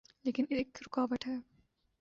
لیکن 0.25 0.45
ایک 0.49 0.77
رکاوٹ 0.87 1.27
ہے۔ 1.27 1.37